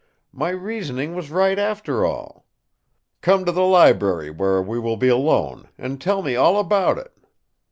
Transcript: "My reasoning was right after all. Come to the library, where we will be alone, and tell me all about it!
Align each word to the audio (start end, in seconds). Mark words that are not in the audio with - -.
"My 0.31 0.49
reasoning 0.49 1.13
was 1.13 1.29
right 1.29 1.59
after 1.59 2.03
all. 2.07 2.47
Come 3.21 3.45
to 3.45 3.51
the 3.51 3.61
library, 3.61 4.31
where 4.31 4.59
we 4.59 4.79
will 4.79 4.97
be 4.97 5.09
alone, 5.09 5.67
and 5.77 6.01
tell 6.01 6.23
me 6.23 6.35
all 6.35 6.59
about 6.59 6.97
it! 6.97 7.11